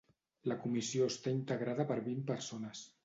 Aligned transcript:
La 0.51 0.55
Comissió 0.61 1.09
està 1.13 1.33
integrada 1.35 1.85
per 1.93 1.99
vint 2.09 2.25
persones. 2.33 2.83